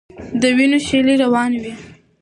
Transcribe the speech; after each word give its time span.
د 0.41 0.43
وینو 0.57 0.79
شېلې 0.87 1.15
روانې 1.23 1.57
وې. 1.63 1.73